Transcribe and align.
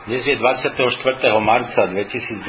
Dnes 0.00 0.24
je 0.24 0.32
24. 0.32 0.80
marca 1.44 1.84
2022 1.84 2.40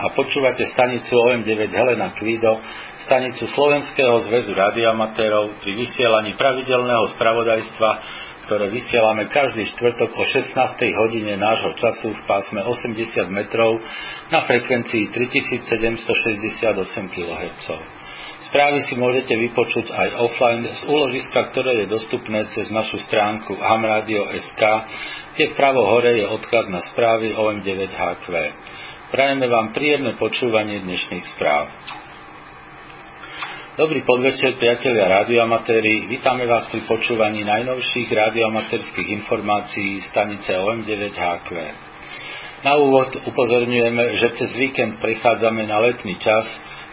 a 0.00 0.06
počúvate 0.16 0.64
stanicu 0.72 1.12
OM9 1.12 1.76
Helena 1.76 2.16
Kvido, 2.16 2.56
stanicu 3.04 3.44
Slovenského 3.52 4.16
zväzu 4.24 4.56
radioamatérov 4.56 5.60
pri 5.60 5.76
vysielaní 5.76 6.40
pravidelného 6.40 7.04
spravodajstva, 7.12 7.90
ktoré 8.48 8.72
vysielame 8.72 9.28
každý 9.28 9.68
štvrtok 9.76 10.08
o 10.08 10.24
16. 10.24 10.56
hodine 10.96 11.36
nášho 11.36 11.76
času 11.76 12.16
v 12.16 12.22
pásme 12.24 12.64
80 12.64 13.28
metrov 13.28 13.76
na 14.32 14.40
frekvencii 14.48 15.12
3768 15.12 16.64
kHz. 17.12 17.66
Správy 18.50 18.82
si 18.82 18.98
môžete 18.98 19.30
vypočuť 19.30 19.94
aj 19.94 20.08
offline 20.26 20.66
z 20.66 20.82
úložiska, 20.90 21.54
ktoré 21.54 21.86
je 21.86 21.94
dostupné 21.94 22.50
cez 22.50 22.66
našu 22.74 22.98
stránku 23.06 23.54
hamradio.sk, 23.54 24.62
kde 25.38 25.54
vpravo 25.54 25.86
hore 25.86 26.18
je 26.18 26.26
odkaz 26.26 26.66
na 26.66 26.82
správy 26.90 27.30
OM9HQ. 27.30 28.26
Prajeme 29.14 29.46
vám 29.46 29.70
príjemné 29.70 30.18
počúvanie 30.18 30.82
dnešných 30.82 31.30
správ. 31.30 31.70
Dobrý 33.78 34.02
podvečer, 34.02 34.58
priatelia 34.58 35.06
radioamatéri. 35.06 36.10
Vítame 36.10 36.42
vás 36.50 36.66
pri 36.74 36.82
počúvaní 36.90 37.46
najnovších 37.46 38.10
radioamatérských 38.10 39.14
informácií 39.14 40.02
stanice 40.10 40.58
OM9HQ. 40.58 41.50
Na 42.66 42.82
úvod 42.82 43.14
upozorňujeme, 43.14 44.18
že 44.18 44.26
cez 44.42 44.50
víkend 44.58 44.98
prechádzame 44.98 45.70
na 45.70 45.86
letný 45.86 46.18
čas, 46.18 46.50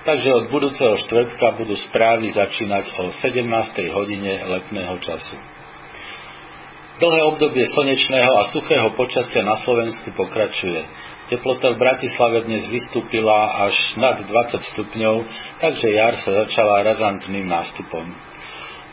takže 0.08 0.32
od 0.32 0.46
budúceho 0.48 0.96
štvrtka 1.04 1.60
budú 1.60 1.76
správy 1.92 2.32
začínať 2.32 2.96
o 2.96 3.12
17. 3.12 3.44
hodine 3.92 4.40
letného 4.40 4.96
času. 5.04 5.36
Dlhé 6.98 7.22
obdobie 7.28 7.68
slnečného 7.76 8.32
a 8.40 8.50
suchého 8.56 8.96
počasia 8.96 9.44
na 9.44 9.60
Slovensku 9.60 10.08
pokračuje. 10.16 10.88
Teplota 11.28 11.76
v 11.76 11.82
Bratislave 11.84 12.48
dnes 12.48 12.72
vystúpila 12.72 13.68
až 13.68 13.76
nad 14.00 14.24
20 14.24 14.32
stupňov, 14.74 15.16
takže 15.60 15.92
jar 15.92 16.16
sa 16.24 16.48
začala 16.48 16.88
razantným 16.88 17.44
nástupom. 17.44 18.08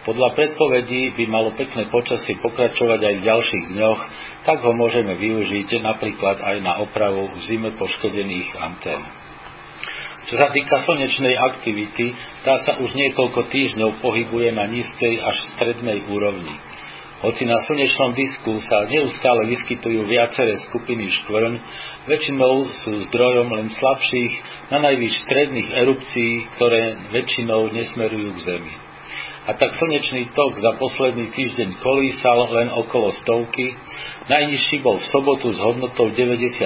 Podľa 0.05 0.37
predpovedí 0.37 1.17
by 1.17 1.25
malo 1.31 1.55
pekné 1.57 1.89
počasie 1.95 2.37
pokračovať 2.43 3.01
aj 3.01 3.15
v 3.23 3.25
ďalších 3.25 3.65
dňoch, 3.73 4.01
tak 4.45 4.61
ho 4.67 4.77
môžeme 4.77 5.15
využiť 5.17 5.81
napríklad 5.81 6.43
aj 6.43 6.57
na 6.61 6.83
opravu 6.83 7.33
v 7.33 7.39
zime 7.41 7.73
poškodených 7.79 8.51
antén. 8.61 9.24
Čo 10.25 10.41
sa 10.41 10.49
týka 10.57 10.81
slnečnej 10.89 11.37
aktivity, 11.37 12.17
tá 12.49 12.57
sa 12.65 12.81
už 12.81 12.97
niekoľko 12.97 13.45
týždňov 13.53 14.01
pohybuje 14.01 14.57
na 14.57 14.65
nízkej 14.65 15.21
až 15.21 15.37
strednej 15.53 16.09
úrovni. 16.09 16.57
Hoci 17.21 17.45
na 17.45 17.57
slnečnom 17.61 18.17
disku 18.17 18.57
sa 18.65 18.85
neustále 18.89 19.49
vyskytujú 19.49 20.05
viaceré 20.05 20.61
skupiny 20.65 21.09
škvrn, 21.09 21.57
väčšinou 22.09 22.69
sú 22.85 23.05
zdrojom 23.09 23.49
len 23.53 23.69
slabších, 23.73 24.33
na 24.73 24.81
najvyš 24.81 25.25
stredných 25.29 25.69
erupcií, 25.73 26.33
ktoré 26.57 27.13
väčšinou 27.13 27.73
nesmerujú 27.73 28.37
k 28.37 28.45
Zemi. 28.45 28.75
A 29.45 29.61
tak 29.61 29.77
slnečný 29.77 30.33
tok 30.33 30.57
za 30.57 30.73
posledný 30.81 31.29
týždeň 31.37 31.85
kolísal 31.85 32.49
len 32.49 32.73
okolo 32.73 33.13
stovky, 33.13 33.77
najnižší 34.25 34.81
bol 34.81 34.97
v 34.97 35.09
sobotu 35.13 35.53
s 35.53 35.61
hodnotou 35.61 36.09
94 36.17 36.65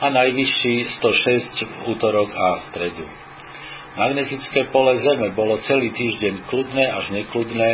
a 0.00 0.06
najvyšší 0.08 0.96
106 0.96 1.60
v 1.60 1.80
útorok 1.92 2.32
a 2.32 2.72
stredu. 2.72 3.04
Magnetické 4.00 4.72
pole 4.72 4.96
Zeme 4.96 5.36
bolo 5.36 5.60
celý 5.60 5.92
týždeň 5.92 6.48
kľudné 6.48 6.84
až 6.88 7.12
nekludné, 7.12 7.68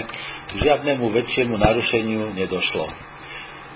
k 0.47 0.52
žiadnemu 0.58 1.06
väčšiemu 1.06 1.54
narušeniu 1.54 2.34
nedošlo. 2.34 2.91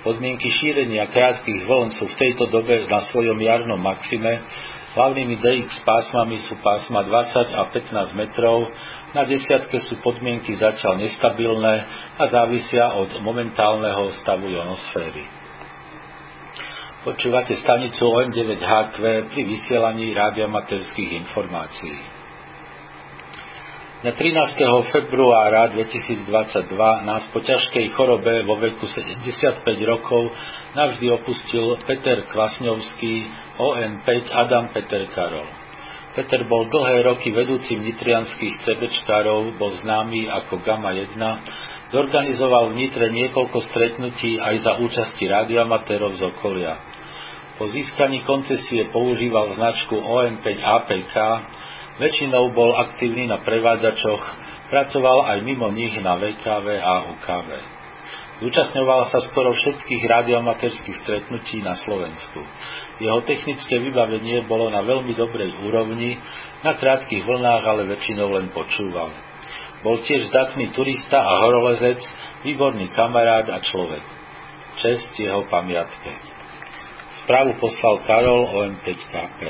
Podmienky 0.03 0.49
šírenia 0.49 1.07
krátkých 1.13 1.69
vln 1.69 1.93
sú 1.95 2.09
v 2.09 2.19
tejto 2.19 2.49
dobe 2.49 2.89
na 2.89 3.05
svojom 3.13 3.37
jarnom 3.37 3.77
maxime, 3.77 4.41
hlavnými 4.97 5.37
DX 5.39 5.85
pásmami 5.85 6.41
sú 6.49 6.57
pásma 6.59 7.05
20 7.07 7.55
a 7.55 7.63
15 7.69 8.19
metrov, 8.19 8.67
na 9.13 9.29
desiatke 9.29 9.79
sú 9.85 10.01
podmienky 10.01 10.57
zatiaľ 10.57 10.99
nestabilné 10.99 11.75
a 12.17 12.25
závisia 12.27 12.97
od 12.99 13.15
momentálneho 13.21 14.11
stavu 14.25 14.49
ionosféry. 14.49 15.50
Počúvate 17.01 17.57
stanicu 17.57 18.13
OM9HQ 18.13 18.97
pri 19.33 19.41
vysielaní 19.49 20.13
radiomaterských 20.13 21.17
informácií. 21.25 21.97
Na 24.05 24.13
13. 24.13 24.61
februára 24.93 25.73
2022 25.73 26.29
nás 27.09 27.25
po 27.33 27.41
ťažkej 27.41 27.97
chorobe 27.97 28.45
vo 28.45 28.61
veku 28.61 28.85
75 28.85 29.65
rokov 29.89 30.29
navždy 30.77 31.09
opustil 31.09 31.81
Peter 31.89 32.21
Kvasňovský, 32.29 33.15
ON5 33.57 34.09
Adam 34.37 34.69
Peter 34.77 35.01
Karol. 35.09 35.49
Peter 36.13 36.45
bol 36.45 36.69
dlhé 36.69 37.01
roky 37.01 37.33
vedúcim 37.33 37.81
nitrianských 37.81 38.61
CBčkárov, 38.61 39.57
bol 39.57 39.73
známy 39.73 40.29
ako 40.29 40.61
Gamma 40.61 40.93
1, 40.93 41.17
zorganizoval 41.97 42.77
v 42.77 42.77
Nitre 42.77 43.09
niekoľko 43.09 43.59
stretnutí 43.73 44.37
aj 44.37 44.55
za 44.69 44.73
účasti 44.85 45.25
radioamatérov 45.25 46.13
z 46.21 46.23
okolia. 46.29 46.90
Po 47.61 47.69
získaní 47.69 48.25
koncesie 48.25 48.89
používal 48.89 49.53
značku 49.53 49.93
OM5 49.93 50.65
APK, 50.65 51.15
väčšinou 52.01 52.57
bol 52.57 52.73
aktívny 52.73 53.29
na 53.29 53.37
prevádzačoch, 53.45 54.25
pracoval 54.73 55.29
aj 55.29 55.45
mimo 55.45 55.69
nich 55.69 55.93
na 56.01 56.17
VKV 56.17 56.67
a 56.81 57.13
UKV. 57.13 57.49
Zúčastňoval 58.41 59.13
sa 59.13 59.21
skoro 59.29 59.53
všetkých 59.53 60.01
radiomaterských 60.01 61.05
stretnutí 61.05 61.61
na 61.61 61.77
Slovensku. 61.77 62.41
Jeho 62.97 63.21
technické 63.29 63.77
vybavenie 63.77 64.49
bolo 64.49 64.73
na 64.73 64.81
veľmi 64.81 65.13
dobrej 65.13 65.53
úrovni, 65.61 66.17
na 66.65 66.81
krátkých 66.81 67.29
vlnách 67.29 67.61
ale 67.61 67.93
väčšinou 67.93 68.41
len 68.41 68.49
počúval. 68.57 69.13
Bol 69.85 70.01
tiež 70.01 70.33
zdatný 70.33 70.73
turista 70.73 71.21
a 71.21 71.45
horolezec, 71.45 72.01
výborný 72.41 72.89
kamarát 72.97 73.53
a 73.53 73.61
človek. 73.61 74.05
Čest 74.81 75.13
jeho 75.21 75.45
pamiatke. 75.45 76.30
Správu 77.31 77.63
poslal 77.63 78.03
Karol 78.11 78.43
OM5KP. 78.43 79.41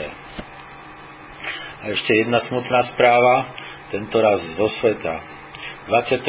A 1.81 1.85
ešte 1.97 2.13
jedna 2.13 2.45
smutná 2.45 2.85
správa, 2.93 3.57
tentoraz 3.89 4.45
zo 4.53 4.69
sveta. 4.69 5.25
22. 5.89 6.29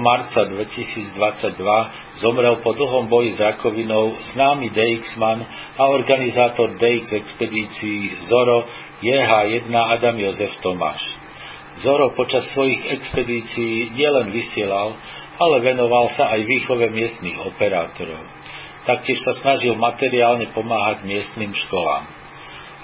marca 0.00 0.48
2022 0.48 2.16
zomrel 2.16 2.64
po 2.64 2.72
dlhom 2.72 3.12
boji 3.12 3.36
s 3.36 3.44
rakovinou 3.44 4.16
známy 4.32 4.72
DX-man 4.72 5.44
a 5.76 5.84
organizátor 5.84 6.80
DX 6.80 7.12
expedícií 7.12 8.16
Zoro 8.32 8.64
JH1 9.04 9.68
Adam 9.68 10.16
Jozef 10.16 10.56
Tomáš. 10.64 11.04
Zoro 11.84 12.16
počas 12.16 12.48
svojich 12.56 12.88
expedícií 12.96 13.92
nielen 13.92 14.32
vysielal, 14.32 14.96
ale 15.44 15.60
venoval 15.60 16.08
sa 16.16 16.32
aj 16.32 16.40
výchove 16.40 16.88
miestnych 16.88 17.36
operátorov. 17.44 18.24
Taktiež 18.86 19.18
sa 19.26 19.34
snažil 19.42 19.74
materiálne 19.74 20.54
pomáhať 20.54 21.02
miestnym 21.02 21.50
školám. 21.50 22.06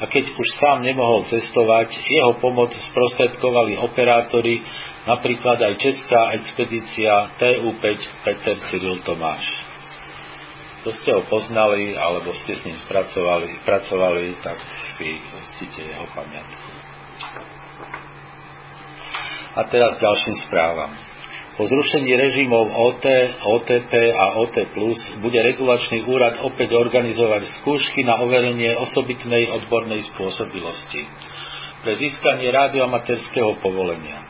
A 0.03 0.11
keď 0.11 0.35
už 0.35 0.49
sám 0.59 0.83
nemohol 0.83 1.23
cestovať, 1.31 1.95
jeho 1.95 2.43
pomoc 2.43 2.75
sprostredkovali 2.75 3.79
operátori, 3.79 4.59
napríklad 5.07 5.63
aj 5.63 5.79
česká 5.79 6.35
expedícia 6.35 7.31
TU5 7.39 7.87
Peter 8.27 8.57
Cyril 8.67 8.99
Tomáš. 9.07 9.47
Kto 10.83 10.91
ste 10.99 11.11
ho 11.15 11.23
poznali, 11.31 11.95
alebo 11.95 12.35
ste 12.35 12.59
s 12.59 12.67
ním 12.67 12.75
spracovali, 12.83 13.63
pracovali, 13.63 14.43
tak 14.43 14.59
si 14.99 15.23
ustíte 15.23 15.87
jeho 15.87 16.07
pamiatku. 16.11 16.71
A 19.55 19.61
teraz 19.71 20.03
ďalším 20.03 20.37
správam. 20.51 21.12
Po 21.53 21.69
zrušení 21.69 22.09
režimov 22.17 22.65
OT, 22.65 23.05
OTP 23.45 23.93
a 24.17 24.41
OT+, 24.41 24.57
bude 25.21 25.37
regulačný 25.37 26.01
úrad 26.09 26.41
opäť 26.41 26.73
organizovať 26.73 27.61
skúšky 27.61 28.09
na 28.09 28.25
overenie 28.25 28.73
osobitnej 28.81 29.53
odbornej 29.61 30.01
spôsobilosti 30.17 31.05
pre 31.83 31.99
získanie 31.99 32.49
radioamatérskeho 32.49 33.59
povolenia. 33.61 34.23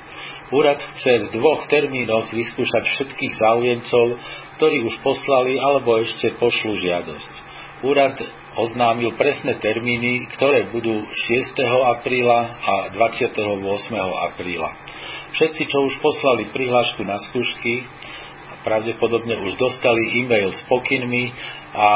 Úrad 0.52 0.80
chce 0.82 1.28
v 1.28 1.32
dvoch 1.32 1.64
termínoch 1.68 2.28
vyskúšať 2.32 2.84
všetkých 2.84 3.34
záujemcov, 3.38 4.06
ktorí 4.58 4.84
už 4.84 5.00
poslali 5.00 5.56
alebo 5.56 6.02
ešte 6.02 6.36
pošlú 6.36 6.74
žiadosť. 6.76 7.51
Úrad 7.82 8.14
oznámil 8.54 9.18
presné 9.18 9.58
termíny, 9.58 10.30
ktoré 10.38 10.70
budú 10.70 11.02
6. 11.02 11.58
apríla 11.98 12.54
a 12.62 12.74
28. 12.94 13.34
apríla. 14.30 14.70
Všetci, 15.34 15.62
čo 15.66 15.90
už 15.90 15.98
poslali 15.98 16.46
prihlášku 16.54 17.02
na 17.02 17.18
skúšky, 17.18 17.82
pravdepodobne 18.62 19.34
už 19.42 19.58
dostali 19.58 20.14
e-mail 20.22 20.54
s 20.54 20.62
pokynmi 20.70 21.34
a 21.74 21.90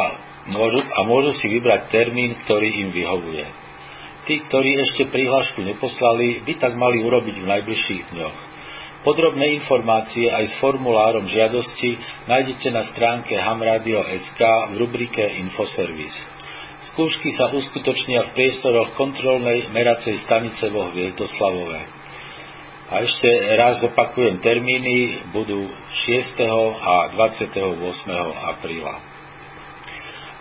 môžu, 0.51 0.83
a 0.83 1.07
môžu 1.07 1.39
si 1.39 1.47
vybrať 1.55 1.87
termín, 1.95 2.35
ktorý 2.35 2.67
im 2.83 2.91
vyhovuje. 2.91 3.47
Tí, 4.27 4.43
ktorí 4.43 4.83
ešte 4.83 5.07
prihlášku 5.07 5.63
neposlali, 5.63 6.43
by 6.43 6.53
tak 6.59 6.75
mali 6.75 6.99
urobiť 7.07 7.39
v 7.39 7.47
najbližších 7.47 8.11
dňoch. 8.11 8.56
Podrobné 9.07 9.63
informácie 9.63 10.27
aj 10.27 10.51
s 10.51 10.55
formulárom 10.59 11.31
žiadosti 11.31 11.95
nájdete 12.27 12.75
na 12.75 12.83
stránke 12.91 13.39
hamradio.sk 13.39 14.41
v 14.75 14.83
rubrike 14.83 15.23
Infoservice. 15.47 16.19
Skúšky 16.91 17.31
sa 17.39 17.55
uskutočnia 17.55 18.27
v 18.27 18.35
priestoroch 18.35 18.99
kontrolnej 18.99 19.71
meracej 19.71 20.27
stanice 20.27 20.67
vo 20.75 20.91
Hviezdoslavove. 20.91 21.81
A 22.91 23.07
ešte 23.07 23.31
raz 23.55 23.79
opakujem 23.87 24.43
termíny, 24.43 25.31
budú 25.31 25.71
6. 26.11 26.43
a 26.83 27.15
28. 27.15 27.63
apríla. 28.59 28.95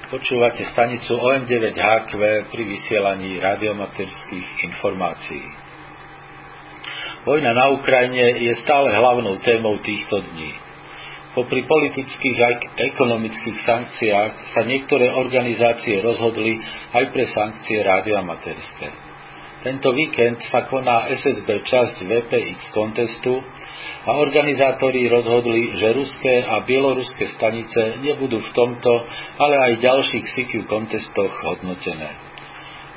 Počúvate 0.09 0.65
stanicu 0.73 1.13
OM9HQ 1.13 2.12
pri 2.50 2.63
vysielaní 2.65 3.38
radiomaterských 3.38 4.73
informácií. 4.73 5.64
Vojna 7.25 7.57
na 7.57 7.74
Ukrajine 7.74 8.38
je 8.38 8.54
stále 8.62 8.94
hlavnou 8.94 9.42
témou 9.42 9.81
týchto 9.81 10.22
dní. 10.22 10.54
Popri 11.33 11.66
politických 11.66 12.38
a 12.38 12.50
ekonomických 12.94 13.66
sankciách 13.66 14.33
sa 14.54 14.62
niektoré 14.62 15.10
organizácie 15.10 16.06
rozhodli 16.06 16.62
aj 16.94 17.10
pre 17.10 17.25
sankcie 17.25 17.81
radioamatérske. 17.81 18.88
Tento 19.66 19.89
víkend 19.98 20.38
sa 20.54 20.69
koná 20.69 21.10
SSB 21.10 21.66
časť 21.66 22.06
VPX 22.06 22.69
kontestu 22.69 23.42
a 24.06 24.22
organizátori 24.22 25.10
rozhodli, 25.10 25.74
že 25.81 25.98
ruské 25.98 26.45
a 26.45 26.62
bieloruské 26.62 27.25
stanice 27.33 28.06
nebudú 28.06 28.38
v 28.38 28.54
tomto, 28.54 29.01
ale 29.42 29.74
aj 29.74 29.81
ďalších 29.81 30.25
CQ 30.30 30.51
kontestoch 30.69 31.33
hodnotené. 31.42 32.13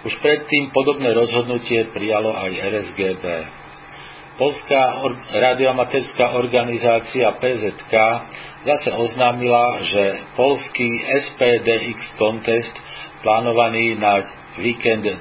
Už 0.04 0.12
predtým 0.20 0.68
podobné 0.68 1.16
rozhodnutie 1.16 1.88
prijalo 1.96 2.36
aj 2.36 2.52
RSGB. 2.54 3.24
Polská 4.38 5.02
radioamatérská 5.34 6.38
organizácia 6.38 7.26
PZK 7.42 7.94
zase 8.62 8.94
oznámila, 8.94 9.82
že 9.82 10.30
polský 10.38 10.86
SPDX 11.26 12.14
contest 12.14 12.70
plánovaný 13.26 13.98
na 13.98 14.22
víkend 14.62 15.02
2. 15.02 15.18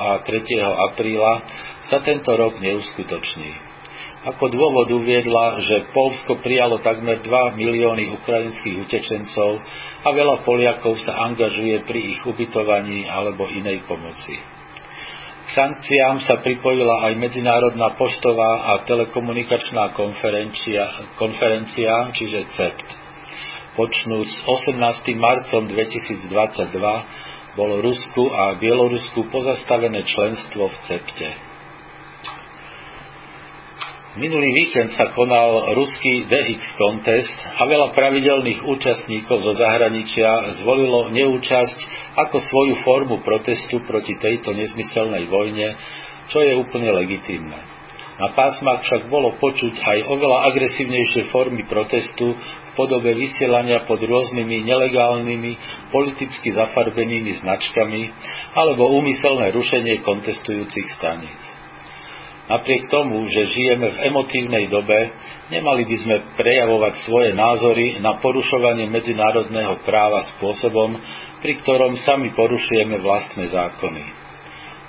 a 0.00 0.24
3. 0.24 0.64
apríla 0.64 1.44
sa 1.92 2.00
tento 2.00 2.32
rok 2.32 2.56
neuskutoční. 2.56 3.52
Ako 4.32 4.48
dôvod 4.48 4.88
uviedla, 4.96 5.60
že 5.60 5.84
Polsko 5.92 6.40
prijalo 6.40 6.80
takmer 6.80 7.20
2 7.20 7.60
milióny 7.60 8.16
ukrajinských 8.16 8.80
utečencov 8.80 9.60
a 10.00 10.08
veľa 10.08 10.40
Poliakov 10.40 10.96
sa 11.04 11.28
angažuje 11.28 11.84
pri 11.84 12.16
ich 12.16 12.24
ubytovaní 12.24 13.04
alebo 13.04 13.44
inej 13.44 13.84
pomoci. 13.84 14.53
K 15.44 15.48
sankciám 15.52 16.24
sa 16.24 16.40
pripojila 16.40 17.04
aj 17.04 17.20
Medzinárodná 17.20 17.92
poštová 18.00 18.64
a 18.64 18.72
telekomunikačná 18.88 19.92
konferencia, 19.92 20.88
konferencia 21.20 22.08
čiže 22.16 22.48
CEPT. 22.56 22.88
Počnúc 23.76 24.30
18. 24.48 24.80
marcom 25.20 25.68
2022 25.68 26.32
bolo 27.60 27.84
Rusku 27.84 28.24
a 28.32 28.56
Bielorusku 28.56 29.28
pozastavené 29.28 30.00
členstvo 30.08 30.72
v 30.72 30.76
CEPTE. 30.88 31.53
Minulý 34.14 34.46
víkend 34.54 34.94
sa 34.94 35.10
konal 35.10 35.74
ruský 35.74 36.30
DX 36.30 36.78
contest 36.78 37.34
a 37.34 37.66
veľa 37.66 37.90
pravidelných 37.98 38.62
účastníkov 38.62 39.42
zo 39.42 39.58
zahraničia 39.58 40.54
zvolilo 40.62 41.10
neúčasť 41.10 41.78
ako 42.14 42.36
svoju 42.38 42.74
formu 42.86 43.26
protestu 43.26 43.82
proti 43.82 44.14
tejto 44.14 44.54
nezmyselnej 44.54 45.26
vojne, 45.26 45.74
čo 46.30 46.46
je 46.46 46.54
úplne 46.54 46.94
legitímne. 46.94 47.58
Na 48.14 48.30
pásmach 48.38 48.86
však 48.86 49.10
bolo 49.10 49.34
počuť 49.42 49.74
aj 49.82 49.98
oveľa 50.06 50.46
agresívnejšie 50.46 51.34
formy 51.34 51.66
protestu 51.66 52.38
v 52.38 52.70
podobe 52.78 53.18
vysielania 53.18 53.82
pod 53.82 53.98
rôznymi 53.98 54.62
nelegálnymi, 54.62 55.52
politicky 55.90 56.54
zafarbenými 56.54 57.34
značkami 57.42 58.02
alebo 58.54 58.94
úmyselné 58.94 59.50
rušenie 59.50 60.06
kontestujúcich 60.06 61.02
staníc. 61.02 61.53
Napriek 62.44 62.92
tomu, 62.92 63.24
že 63.24 63.48
žijeme 63.48 63.88
v 63.88 64.00
emotívnej 64.12 64.68
dobe, 64.68 65.16
nemali 65.48 65.88
by 65.88 65.96
sme 65.96 66.16
prejavovať 66.36 67.08
svoje 67.08 67.32
názory 67.32 68.04
na 68.04 68.20
porušovanie 68.20 68.84
medzinárodného 68.92 69.80
práva 69.80 70.28
spôsobom, 70.36 71.00
pri 71.40 71.52
ktorom 71.64 71.96
sami 71.96 72.36
porušujeme 72.36 73.00
vlastné 73.00 73.48
zákony. 73.48 74.04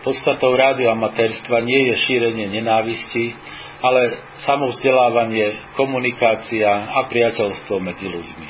Podstatou 0.04 0.52
rádioamatérstva 0.52 1.64
nie 1.64 1.90
je 1.90 1.96
šírenie 2.04 2.52
nenávisti, 2.60 3.40
ale 3.80 4.20
samovzdelávanie, 4.44 5.80
komunikácia 5.80 6.68
a 6.68 7.08
priateľstvo 7.08 7.76
medzi 7.80 8.12
ľuďmi. 8.12 8.50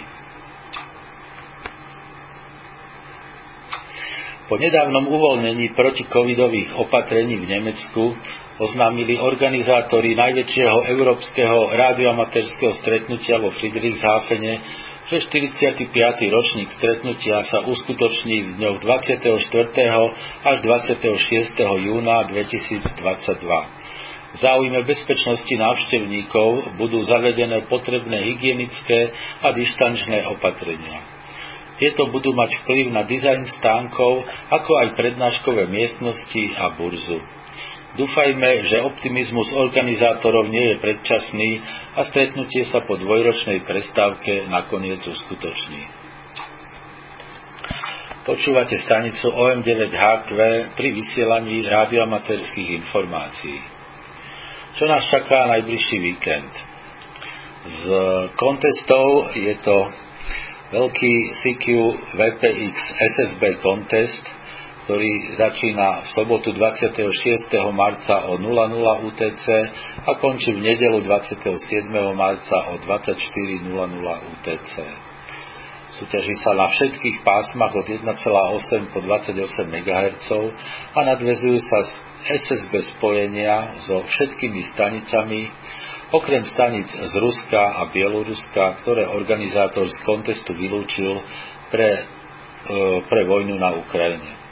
Po 4.45 4.61
nedávnom 4.61 5.09
uvoľnení 5.09 5.73
protikovidových 5.73 6.77
opatrení 6.77 7.37
v 7.41 7.49
Nemecku 7.49 8.13
oznámili 8.55 9.19
organizátori 9.19 10.15
najväčšieho 10.15 10.87
európskeho 10.95 11.75
rádioamatérskeho 11.75 12.73
stretnutia 12.79 13.43
vo 13.43 13.51
Friedrichshafene, 13.51 14.53
že 15.05 15.21
45. 15.21 15.93
ročník 16.33 16.69
stretnutia 16.73 17.45
sa 17.45 17.61
uskutoční 17.67 18.35
v 18.41 18.49
dňoch 18.57 18.77
24. 18.81 19.37
až 20.41 20.57
26. 20.65 21.83
júna 21.83 22.25
2022. 22.25 22.95
V 24.35 24.43
záujme 24.43 24.83
bezpečnosti 24.83 25.55
návštevníkov 25.55 26.75
budú 26.75 26.99
zavedené 27.07 27.63
potrebné 27.71 28.19
hygienické 28.19 29.15
a 29.39 29.55
dištančné 29.55 30.27
opatrenia. 30.27 31.07
Tieto 31.75 32.07
budú 32.07 32.31
mať 32.31 32.63
vplyv 32.63 32.91
na 32.91 33.03
dizajn 33.03 33.51
stánkov, 33.59 34.23
ako 34.47 34.71
aj 34.79 34.95
prednáškové 34.95 35.67
miestnosti 35.67 36.43
a 36.55 36.71
burzu. 36.71 37.19
Dúfajme, 37.95 38.67
že 38.67 38.83
optimizmus 38.83 39.55
organizátorov 39.55 40.51
nie 40.51 40.75
je 40.75 40.83
predčasný 40.83 41.63
a 41.95 42.03
stretnutie 42.11 42.67
sa 42.67 42.83
po 42.83 42.99
dvojročnej 42.99 43.63
prestávke 43.63 44.51
nakoniec 44.51 44.99
uskutoční. 44.99 46.05
Počúvate 48.27 48.75
stanicu 48.83 49.31
OM9HQ 49.31 50.29
pri 50.75 50.89
vysielaní 50.91 51.63
radioamatérských 51.63 52.83
informácií. 52.83 53.63
Čo 54.75 54.91
nás 54.91 55.07
čaká 55.07 55.47
najbližší 55.55 55.97
víkend? 56.01 56.51
Z 57.63 57.83
kontestov 58.35 59.31
je 59.39 59.55
to 59.63 59.77
veľký 60.75 61.13
CQ 61.39 61.65
VPX 62.11 62.75
SSB 62.91 63.63
kontest, 63.63 64.25
ktorý 64.85 65.33
začína 65.33 66.05
v 66.05 66.07
sobotu 66.13 66.53
26. 66.53 67.09
marca 67.73 68.29
o 68.29 68.37
00 68.37 69.09
UTC 69.09 69.45
a 70.05 70.13
končí 70.21 70.53
v 70.53 70.61
nedelu 70.61 71.01
27. 71.01 71.89
marca 72.13 72.57
o 72.69 72.77
24.00 72.77 73.65
UTC. 74.37 74.73
Súťaží 75.95 76.35
sa 76.37 76.53
na 76.53 76.69
všetkých 76.69 77.25
pásmach 77.25 77.73
od 77.73 77.87
1,8 77.89 78.93
po 78.93 78.99
28 79.01 79.73
MHz 79.73 80.27
a 80.93 80.99
nadvezujú 81.01 81.57
sa 81.65 81.79
SSB 82.25 82.73
spojenia 82.93 83.81
so 83.89 84.05
všetkými 84.05 84.69
stanicami, 84.69 85.49
okrem 86.13 86.45
stanic 86.45 86.93
z 86.93 87.13
Ruska 87.17 87.81
a 87.81 87.89
Bieloruska, 87.89 88.85
ktoré 88.85 89.09
organizátor 89.09 89.89
z 89.89 89.97
kontestu 90.05 90.53
vylúčil 90.53 91.25
pre, 91.73 91.89
e, 91.95 92.03
pre 93.09 93.21
vojnu 93.25 93.57
na 93.57 93.73
Ukrajine. 93.79 94.44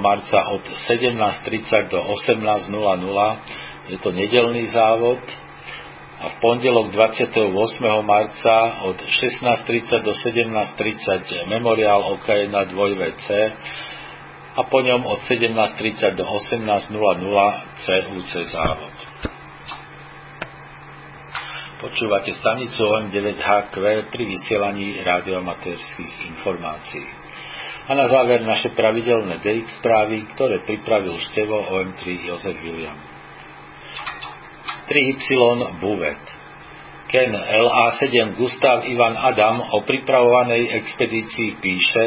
marca 0.00 0.48
od 0.56 0.64
17.30 0.64 1.92
do 1.92 2.00
18.00 2.00 3.92
je 3.92 3.98
to 4.00 4.10
nedelný 4.16 4.72
závod 4.72 5.20
a 6.20 6.24
v 6.32 6.34
pondelok 6.40 6.92
28. 6.92 7.52
marca 8.00 8.56
od 8.88 8.96
16.30 8.96 10.00
do 10.04 10.12
17.30 10.16 11.52
memoriál 11.52 12.16
OK1 12.16 12.48
2VC 12.48 13.28
a 14.56 14.60
po 14.68 14.80
ňom 14.80 15.04
od 15.04 15.20
17.30 15.28 16.16
do 16.16 16.24
18.00 16.24 16.96
CUC 17.76 18.32
závod. 18.52 18.96
Počúvate 21.80 22.36
stanicu 22.36 22.84
OM9HQ 22.84 23.72
pri 24.12 24.22
vysielaní 24.28 25.00
radioamatérských 25.00 26.28
informácií. 26.28 27.08
A 27.88 27.96
na 27.96 28.04
záver 28.04 28.44
naše 28.44 28.76
pravidelné 28.76 29.40
DX 29.40 29.80
správy, 29.80 30.28
ktoré 30.36 30.60
pripravil 30.68 31.16
števo 31.32 31.56
OM3 31.72 32.04
Jozef 32.28 32.60
William. 32.60 33.00
3Y 34.92 35.80
Buvet. 35.80 36.20
Ken 37.08 37.32
LA7 37.32 38.36
Gustav 38.36 38.84
Ivan 38.84 39.16
Adam 39.16 39.64
o 39.64 39.80
pripravovanej 39.80 40.84
expedícii 40.84 41.64
píše, 41.64 42.04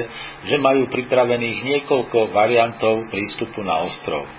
že 0.54 0.62
majú 0.62 0.86
pripravených 0.86 1.66
niekoľko 1.66 2.30
variantov 2.30 3.10
prístupu 3.10 3.66
na 3.66 3.90
ostrov. 3.90 4.30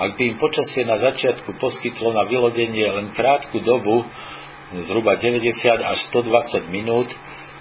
Ak 0.00 0.16
by 0.16 0.22
im 0.32 0.40
počasie 0.40 0.88
na 0.88 0.96
začiatku 0.96 1.60
poskytlo 1.60 2.16
na 2.16 2.24
vylodenie 2.24 2.88
len 2.88 3.12
krátku 3.12 3.60
dobu, 3.60 4.08
zhruba 4.88 5.16
90 5.16 5.80
až 5.80 5.98
120 6.12 6.68
minút, 6.68 7.08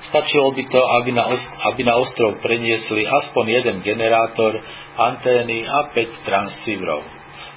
stačilo 0.04 0.52
by 0.52 0.64
to, 0.68 0.82
aby 1.02 1.12
na, 1.16 1.26
aby 1.72 1.82
na 1.88 1.96
ostrov 1.98 2.38
preniesli 2.44 3.08
aspoň 3.08 3.46
jeden 3.64 3.78
generátor, 3.82 4.60
antény 4.98 5.64
a 5.64 5.90
5 5.90 6.28
transceiverov. 6.28 7.02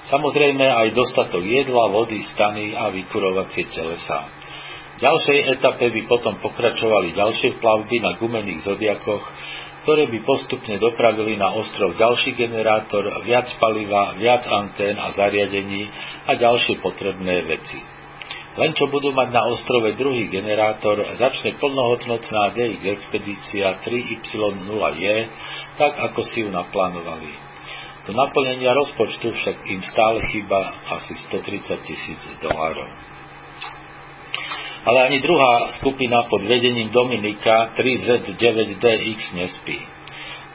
Samozrejme 0.09 0.65
aj 0.65 0.97
dostatok 0.97 1.45
jedla, 1.45 1.93
vody, 1.93 2.25
stany 2.33 2.73
a 2.73 2.89
vykurovacie 2.89 3.69
telesa. 3.69 4.27
V 4.97 4.99
ďalšej 5.01 5.39
etape 5.57 5.85
by 5.93 6.01
potom 6.09 6.37
pokračovali 6.41 7.13
ďalšie 7.13 7.57
plavby 7.61 8.01
na 8.01 8.17
gumených 8.17 8.65
zodiakoch, 8.65 9.23
ktoré 9.81 10.05
by 10.09 10.19
postupne 10.21 10.77
dopravili 10.77 11.37
na 11.41 11.53
ostrov 11.57 11.97
ďalší 11.97 12.37
generátor, 12.37 13.09
viac 13.25 13.49
paliva, 13.57 14.13
viac 14.17 14.45
antén 14.45 14.93
a 14.97 15.09
zariadení 15.13 15.89
a 16.29 16.37
ďalšie 16.37 16.81
potrebné 16.85 17.49
veci. 17.49 18.00
Len 18.51 18.75
čo 18.75 18.91
budú 18.91 19.15
mať 19.15 19.31
na 19.31 19.47
ostrove 19.47 19.95
druhý 19.95 20.27
generátor, 20.27 20.99
začne 21.15 21.55
plnohodnotná 21.55 22.51
DX 22.51 22.83
expedícia 22.83 23.79
3Y0J, 23.79 25.03
tak 25.79 25.95
ako 26.11 26.19
si 26.27 26.43
ju 26.43 26.51
naplánovali. 26.51 27.31
Do 28.03 28.11
naplnenia 28.11 28.75
rozpočtu 28.75 29.31
však 29.31 29.55
im 29.71 29.79
stále 29.87 30.19
chýba 30.35 30.83
asi 30.89 31.15
130 31.31 31.79
tisíc 31.85 32.21
dolárov. 32.43 32.91
Ale 34.81 34.99
ani 35.07 35.21
druhá 35.21 35.71
skupina 35.77 36.25
pod 36.25 36.41
vedením 36.41 36.89
Dominika 36.89 37.71
3Z9DX 37.77 39.19
nespí. 39.37 39.79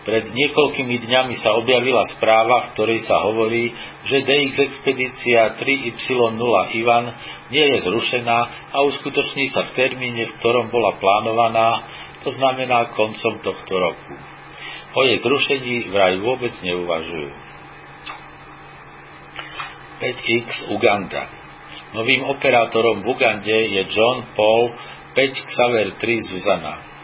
Pred 0.06 0.30
niekoľkými 0.30 1.02
dňami 1.02 1.34
sa 1.42 1.58
objavila 1.58 2.06
správa, 2.14 2.70
v 2.70 2.78
ktorej 2.78 3.02
sa 3.10 3.26
hovorí, 3.26 3.74
že 4.06 4.22
DX 4.22 4.54
expedícia 4.70 5.58
3Y0 5.58 6.54
Ivan 6.78 7.10
nie 7.50 7.74
je 7.74 7.78
zrušená 7.90 8.70
a 8.70 8.76
uskutoční 8.86 9.50
sa 9.50 9.66
v 9.66 9.74
termíne, 9.74 10.30
v 10.30 10.36
ktorom 10.38 10.70
bola 10.70 10.94
plánovaná, 11.02 11.82
to 12.22 12.30
znamená 12.30 12.94
koncom 12.94 13.42
tohto 13.42 13.74
roku. 13.74 14.14
O 14.94 15.02
jej 15.02 15.18
zrušení 15.18 15.90
vraj 15.90 16.22
vôbec 16.22 16.54
neuvažujú. 16.62 17.30
5X 19.96 20.70
Uganda 20.70 21.46
Novým 21.96 22.28
operátorom 22.28 23.00
v 23.00 23.08
Ugande 23.08 23.58
je 23.72 23.82
John 23.88 24.28
Paul 24.36 24.76
5 25.16 25.48
Xaver 25.48 25.88
3 25.96 26.28
Zuzana. 26.28 26.95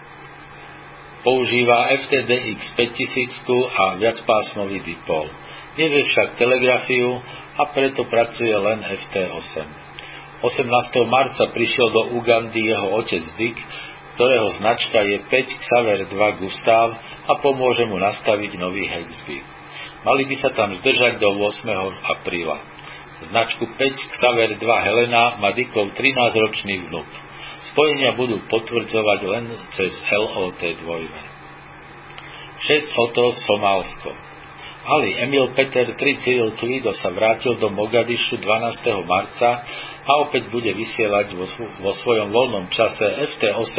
Používa 1.23 1.95
FTDX 2.03 2.59
5000 2.75 3.79
a 3.79 3.85
viacpásmový 3.99 4.83
dipol. 4.83 5.31
Nevie 5.79 6.03
však 6.11 6.37
telegrafiu 6.37 7.23
a 7.57 7.63
preto 7.71 8.05
pracuje 8.11 8.53
len 8.53 8.83
FT8. 8.83 9.55
18. 10.43 10.67
marca 11.07 11.47
prišiel 11.55 11.89
do 11.95 12.03
Ugandy 12.19 12.59
jeho 12.59 12.99
otec 12.99 13.23
Dick 13.39 13.57
ktorého 14.13 14.49
značka 14.61 15.01
je 15.01 15.25
5 15.25 15.63
Xaver 15.65 15.99
2 16.09 16.41
Gustav 16.45 16.89
a 17.29 17.33
pomôže 17.41 17.89
mu 17.89 17.97
nastaviť 17.97 18.61
nový 18.61 18.85
Hexby. 18.85 19.41
Mali 20.05 20.29
by 20.29 20.37
sa 20.37 20.51
tam 20.53 20.75
zdržať 20.83 21.17
do 21.23 21.33
8. 21.33 21.65
apríla. 22.19 22.59
Značku 23.31 23.65
5 23.79 23.79
Xaver 24.19 24.51
2 24.59 24.87
Helena 24.87 25.39
má 25.39 25.55
Dikov 25.55 25.95
13-ročný 25.95 26.91
vnuk. 26.91 27.07
Spojenia 27.71 28.19
budú 28.19 28.43
potvrdzovať 28.51 29.21
len 29.31 29.45
cez 29.79 29.95
LOT 30.11 30.59
2. 30.59 30.83
6 32.63 33.03
Oto 33.03 33.35
Somálsko 33.43 34.33
Ali 34.83 35.15
Emil 35.15 35.55
Peter 35.55 35.87
3 35.87 36.23
Cyril 36.27 36.59
Tlido 36.59 36.91
sa 36.91 37.15
vrátil 37.15 37.55
do 37.55 37.71
Mogadišu 37.71 38.43
12. 38.43 38.83
marca 39.07 39.63
a 40.03 40.13
opäť 40.27 40.51
bude 40.51 40.75
vysielať 40.75 41.39
vo, 41.39 41.47
vo 41.79 41.95
svojom 42.03 42.35
voľnom 42.35 42.67
čase 42.67 43.07
FT8 43.07 43.79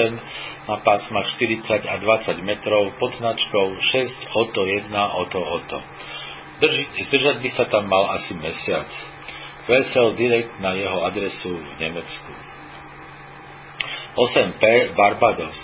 na 0.72 0.80
pásmach 0.80 1.28
40 1.36 1.92
a 1.92 1.96
20 2.00 2.40
metrov 2.48 2.96
pod 3.04 3.12
značkou 3.20 3.84
6 3.84 4.32
Oto 4.48 4.64
1 4.64 4.88
Oto 4.96 5.44
Oto. 5.44 5.84
Drži, 6.64 6.88
zdržať 7.12 7.36
by 7.44 7.50
sa 7.52 7.68
tam 7.68 7.92
mal 7.92 8.08
asi 8.16 8.32
mesiac. 8.40 8.88
Vesel 9.64 10.20
direkt 10.20 10.60
na 10.60 10.76
jeho 10.76 11.08
adresu 11.08 11.56
v 11.56 11.72
Nemecku. 11.80 12.34
8P 14.14 14.94
Barbados 14.94 15.58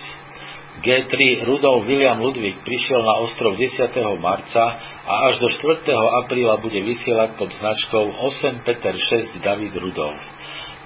G3 0.79 1.43
Rudolf 1.43 1.83
William 1.83 2.23
Ludwig 2.23 2.63
prišiel 2.63 3.03
na 3.03 3.19
ostrov 3.27 3.59
10. 3.59 3.91
marca 4.23 4.79
a 5.03 5.13
až 5.27 5.43
do 5.43 5.51
4. 5.51 5.83
apríla 6.23 6.55
bude 6.63 6.79
vysielať 6.79 7.35
pod 7.35 7.51
značkou 7.51 8.15
8 8.15 8.63
Peter 8.63 8.95
6 8.95 9.43
David 9.43 9.75
Rudolf. 9.75 10.23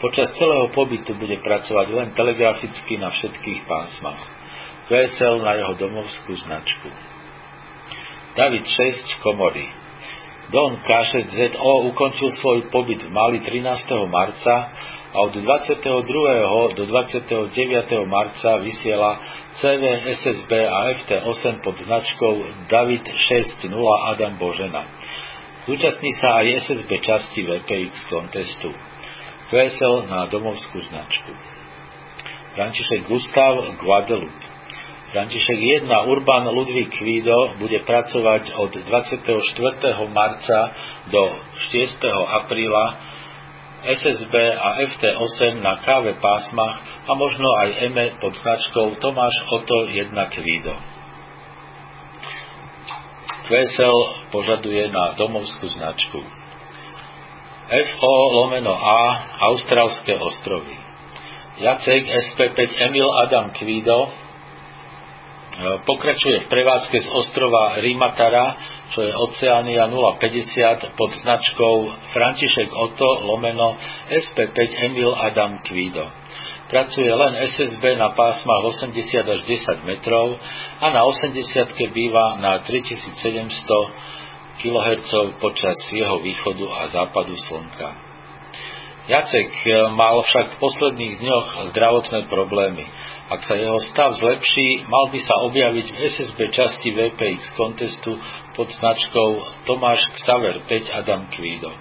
Počas 0.02 0.34
celého 0.34 0.74
pobytu 0.74 1.14
bude 1.14 1.38
pracovať 1.38 1.88
len 1.94 2.08
telegraficky 2.18 2.98
na 2.98 3.14
všetkých 3.14 3.70
pásmach. 3.70 4.20
QSL 4.90 5.46
na 5.46 5.62
jeho 5.62 5.74
domovskú 5.78 6.34
značku. 6.42 6.90
David 8.34 8.66
6 8.66 9.22
Komory 9.22 9.83
Don 10.52 10.82
K6ZO 10.84 11.94
ukončil 11.94 12.36
svoj 12.36 12.68
pobyt 12.68 13.06
v 13.06 13.12
Mali 13.14 13.40
13. 13.40 13.64
marca 14.12 14.76
a 15.14 15.18
od 15.24 15.38
22. 15.38 16.74
do 16.74 16.84
29. 16.90 17.54
marca 18.10 18.58
vysiela 18.60 19.22
CV, 19.56 19.84
SSB 20.10 20.52
a 20.66 20.78
FT8 21.00 21.62
pod 21.62 21.78
značkou 21.78 22.34
David 22.68 23.06
6.0 23.06 23.72
Adam 24.10 24.36
Božena. 24.42 24.90
Zúčastní 25.64 26.12
sa 26.20 26.44
aj 26.44 26.68
SSB 26.68 26.92
časti 27.00 27.40
VPX 27.48 28.12
kontestu. 28.12 28.76
QSL 29.48 30.10
na 30.10 30.26
domovskú 30.28 30.82
značku. 30.82 31.32
František 32.58 33.06
Gustav 33.08 33.80
Guadeloupe. 33.80 34.53
František 35.14 35.86
1 35.86 36.10
Urban 36.10 36.50
Ludvík 36.50 36.98
Kvído 36.98 37.54
bude 37.62 37.86
pracovať 37.86 38.58
od 38.58 38.74
24. 38.82 39.30
marca 40.10 40.60
do 41.14 41.30
6. 41.70 42.02
apríla 42.42 42.98
SSB 43.94 44.34
a 44.58 44.82
FT8 44.90 45.62
na 45.62 45.78
káve 45.86 46.18
pásmach 46.18 47.06
a 47.06 47.14
možno 47.14 47.46
aj 47.62 47.94
EME 47.94 48.18
pod 48.18 48.34
značkou 48.34 48.98
Tomáš 48.98 49.38
Oto 49.54 49.86
1 49.86 50.18
Kvído. 50.34 50.74
QSL 53.46 53.98
požaduje 54.34 54.90
na 54.90 55.14
domovskú 55.14 55.70
značku. 55.78 56.26
FO 57.70 58.14
lomeno 58.34 58.74
A 58.74 58.98
Austrálske 59.46 60.18
ostrovy. 60.18 60.74
Jacek 61.62 62.02
SP5 62.02 62.82
Emil 62.82 63.14
Adam 63.14 63.54
Kvido 63.54 64.23
pokračuje 65.86 66.46
v 66.46 66.48
prevádzke 66.50 66.98
z 66.98 67.08
ostrova 67.14 67.78
Rimatara, 67.78 68.58
čo 68.90 69.06
je 69.06 69.14
Oceánia 69.14 69.86
050 69.86 70.98
pod 70.98 71.14
značkou 71.14 71.76
František 72.10 72.74
Otto 72.74 73.22
lomeno 73.22 73.78
SP5 74.10 74.58
Emil 74.90 75.14
Adam 75.14 75.62
Kvido. 75.62 76.10
Pracuje 76.74 77.06
len 77.06 77.38
SSB 77.38 78.02
na 78.02 78.18
pásmach 78.18 78.66
80 78.66 78.98
až 79.30 79.42
10 79.46 79.86
metrov 79.86 80.42
a 80.82 80.90
na 80.90 81.06
80 81.06 81.38
býva 81.94 82.42
na 82.42 82.66
3700 82.66 84.58
kHz 84.58 85.38
počas 85.38 85.78
jeho 85.94 86.18
východu 86.18 86.66
a 86.66 86.82
západu 86.90 87.38
slnka. 87.38 88.14
Jacek 89.04 89.52
mal 89.94 90.24
však 90.24 90.56
v 90.56 90.60
posledných 90.64 91.14
dňoch 91.20 91.48
zdravotné 91.76 92.20
problémy. 92.32 92.88
Ak 93.34 93.42
sa 93.50 93.58
jeho 93.58 93.82
stav 93.90 94.14
zlepší, 94.14 94.86
mal 94.86 95.10
by 95.10 95.18
sa 95.18 95.42
objaviť 95.50 95.88
v 95.90 95.98
SSB 96.06 96.40
časti 96.54 96.94
VPX 96.94 97.58
kontestu 97.58 98.14
pod 98.54 98.70
značkou 98.70 99.30
Tomáš 99.66 100.06
Xaver 100.22 100.62
5 100.70 100.94
Adam 101.02 101.26
Kvído. 101.34 101.74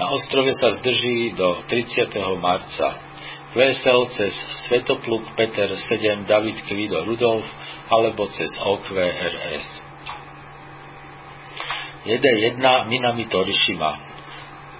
Na 0.00 0.08
ostrove 0.08 0.48
sa 0.56 0.80
zdrží 0.80 1.36
do 1.36 1.60
30. 1.68 2.16
marca. 2.40 2.96
VSL 3.52 4.08
cez 4.16 4.32
Svetopluk 4.64 5.36
Peter 5.36 5.68
7 5.68 6.24
David 6.24 6.64
Kvido 6.64 7.04
Rudolf 7.04 7.44
alebo 7.92 8.32
cez 8.32 8.48
OQRS. 8.64 9.66
JD1 12.08 12.64
Minami 12.88 13.28
Torishima 13.28 14.09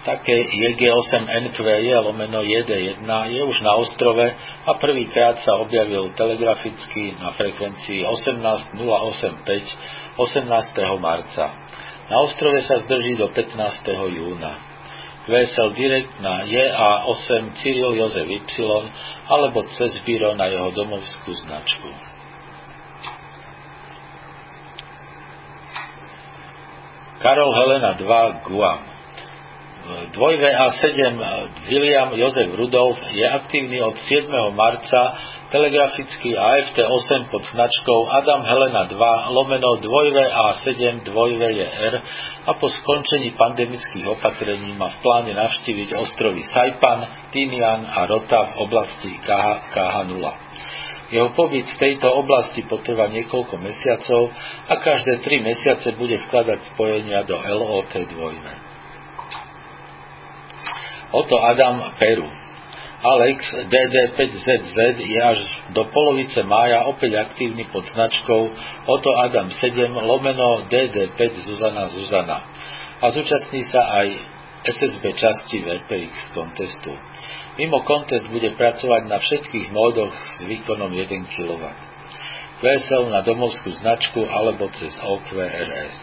Také 0.01 0.33
JG8NQJ 0.33 1.93
lomeno 2.01 2.41
JD1 2.41 3.05
je 3.05 3.43
už 3.45 3.61
na 3.61 3.77
ostrove 3.77 4.33
a 4.65 4.73
prvýkrát 4.81 5.37
sa 5.45 5.61
objavil 5.61 6.17
telegraficky 6.17 7.21
na 7.21 7.37
frekvencii 7.37 8.09
18085 8.09 10.17
18. 10.17 10.97
marca. 10.97 11.53
Na 12.09 12.17
ostrove 12.25 12.65
sa 12.65 12.81
zdrží 12.81 13.21
do 13.21 13.29
15. 13.29 13.61
júna. 14.17 14.57
VSL 15.29 15.77
Direct 15.77 16.17
na 16.25 16.49
JA8 16.49 17.61
Cyril 17.61 17.93
Jozef 18.01 18.25
Y 18.25 18.41
alebo 19.29 19.69
cez 19.69 20.01
Biro 20.09 20.33
na 20.33 20.49
jeho 20.49 20.73
domovskú 20.73 21.29
značku. 21.45 21.93
Karol 27.21 27.53
Helena 27.53 28.01
2 28.01 28.49
Guam 28.49 28.90
2VA7 29.89 31.19
William 31.69 32.13
Jozef 32.13 32.53
Rudolf 32.53 33.01
je 33.17 33.25
aktívny 33.25 33.81
od 33.81 33.97
7. 33.97 34.29
marca 34.53 35.17
telegrafický 35.49 36.37
AFT8 36.37 37.33
pod 37.33 37.43
značkou 37.49 37.99
Adam 38.13 38.45
Helena 38.45 38.85
2 38.87 39.35
lomeno 39.35 39.81
2VA7 39.81 41.01
2VR 41.09 41.95
a 42.47 42.53
po 42.61 42.69
skončení 42.69 43.33
pandemických 43.35 44.07
opatrení 44.21 44.77
má 44.77 44.93
v 44.93 45.01
pláne 45.01 45.33
navštíviť 45.35 45.97
ostrovy 45.97 46.45
Saipan, 46.45 47.33
Tinian 47.33 47.89
a 47.89 48.05
Rota 48.05 48.53
v 48.53 48.69
oblasti 48.69 49.11
KH, 49.17 49.75
KH0. 49.75 50.25
Jeho 51.11 51.35
pobyt 51.35 51.67
v 51.67 51.81
tejto 51.81 52.07
oblasti 52.07 52.63
potrvá 52.69 53.11
niekoľko 53.11 53.59
mesiacov 53.59 54.31
a 54.71 54.75
každé 54.79 55.25
tri 55.27 55.43
mesiace 55.43 55.91
bude 55.99 56.21
vkladať 56.29 56.71
spojenia 56.77 57.27
do 57.27 57.35
LOT 57.35 57.91
2. 57.91 58.70
Oto 61.11 61.37
Adam 61.43 61.83
Peru. 61.99 62.29
Alex 63.01 63.41
DD5ZZ 63.73 64.77
je 65.01 65.21
až 65.25 65.41
do 65.73 65.89
polovice 65.89 66.45
mája 66.45 66.85
opäť 66.85 67.17
aktívny 67.17 67.65
pod 67.73 67.89
značkou 67.89 68.53
Oto 68.85 69.11
Adam 69.17 69.49
7 69.49 69.89
lomeno 69.89 70.69
DD5 70.69 71.21
Zuzana 71.49 71.89
Zuzana 71.89 72.45
a 73.01 73.09
zúčastní 73.09 73.65
sa 73.73 74.05
aj 74.05 74.09
SSB 74.61 75.17
časti 75.17 75.65
VPX 75.65 76.37
kontestu. 76.37 76.93
Mimo 77.57 77.81
kontest 77.89 78.29
bude 78.29 78.53
pracovať 78.61 79.09
na 79.09 79.17
všetkých 79.17 79.73
módoch 79.73 80.13
s 80.13 80.45
výkonom 80.45 80.93
1 80.93 81.33
kW. 81.33 81.65
VSL 82.61 83.09
na 83.09 83.25
domovskú 83.25 83.73
značku 83.73 84.21
alebo 84.29 84.69
cez 84.77 84.93
OQRS. 85.01 85.97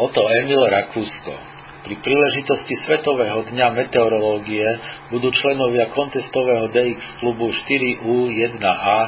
Oto 0.00 0.24
Emil 0.32 0.64
Rakúsko. 0.64 1.51
Pri 1.82 1.98
príležitosti 1.98 2.78
Svetového 2.86 3.42
dňa 3.42 3.74
meteorológie 3.74 4.62
budú 5.10 5.34
členovia 5.34 5.90
kontestového 5.90 6.70
DX 6.70 7.18
klubu 7.18 7.50
4U1A 7.50 8.98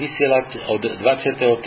vysielať 0.00 0.64
od 0.64 0.80
23. 0.80 1.60